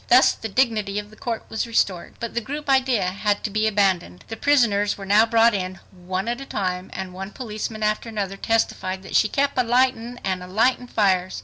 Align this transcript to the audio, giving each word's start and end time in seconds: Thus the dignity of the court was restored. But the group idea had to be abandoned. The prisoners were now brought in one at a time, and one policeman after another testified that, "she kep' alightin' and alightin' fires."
Thus 0.07 0.31
the 0.33 0.47
dignity 0.49 0.97
of 0.97 1.11
the 1.11 1.15
court 1.15 1.45
was 1.47 1.67
restored. 1.67 2.15
But 2.19 2.33
the 2.33 2.41
group 2.41 2.67
idea 2.67 3.03
had 3.05 3.43
to 3.43 3.51
be 3.51 3.67
abandoned. 3.67 4.25
The 4.29 4.35
prisoners 4.35 4.97
were 4.97 5.05
now 5.05 5.27
brought 5.27 5.53
in 5.53 5.79
one 5.91 6.27
at 6.27 6.41
a 6.41 6.45
time, 6.47 6.89
and 6.91 7.13
one 7.13 7.29
policeman 7.29 7.83
after 7.83 8.09
another 8.09 8.35
testified 8.35 9.03
that, 9.03 9.15
"she 9.15 9.29
kep' 9.29 9.53
alightin' 9.55 10.19
and 10.23 10.41
alightin' 10.41 10.87
fires." 10.89 11.39